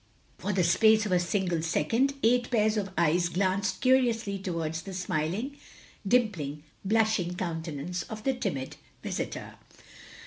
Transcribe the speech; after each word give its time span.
For 0.39 0.51
the 0.51 0.63
space 0.63 1.05
of 1.05 1.11
a 1.11 1.19
single 1.19 1.61
second, 1.61 2.15
eight 2.23 2.49
pairs 2.49 2.75
of 2.75 2.89
eyes 2.97 3.29
glanced 3.29 3.81
curiously 3.81 4.39
towards 4.39 4.81
the 4.81 4.95
smiling, 4.95 5.57
dimpling, 6.07 6.63
blushing 6.83 7.35
cotmtenance 7.35 8.09
of 8.09 8.23
the 8.23 8.33
timid 8.33 8.77
visitor. 9.03 9.57